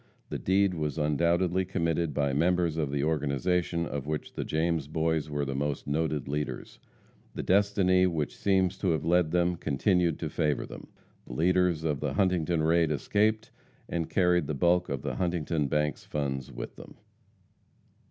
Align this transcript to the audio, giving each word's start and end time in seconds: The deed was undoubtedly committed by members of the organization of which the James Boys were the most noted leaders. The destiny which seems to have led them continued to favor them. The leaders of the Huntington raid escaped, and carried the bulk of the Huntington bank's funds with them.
The 0.29 0.39
deed 0.39 0.73
was 0.73 0.97
undoubtedly 0.97 1.63
committed 1.63 2.11
by 2.11 2.33
members 2.33 2.75
of 2.75 2.89
the 2.89 3.03
organization 3.03 3.85
of 3.85 4.07
which 4.07 4.33
the 4.33 4.43
James 4.43 4.87
Boys 4.87 5.29
were 5.29 5.45
the 5.45 5.53
most 5.53 5.85
noted 5.85 6.27
leaders. 6.27 6.79
The 7.35 7.43
destiny 7.43 8.07
which 8.07 8.35
seems 8.35 8.79
to 8.79 8.89
have 8.93 9.05
led 9.05 9.29
them 9.29 9.57
continued 9.57 10.17
to 10.17 10.29
favor 10.31 10.65
them. 10.65 10.87
The 11.27 11.33
leaders 11.33 11.83
of 11.83 11.99
the 11.99 12.13
Huntington 12.13 12.63
raid 12.63 12.89
escaped, 12.89 13.51
and 13.87 14.09
carried 14.09 14.47
the 14.47 14.55
bulk 14.55 14.89
of 14.89 15.03
the 15.03 15.17
Huntington 15.17 15.67
bank's 15.67 16.03
funds 16.03 16.51
with 16.51 16.77
them. 16.77 16.95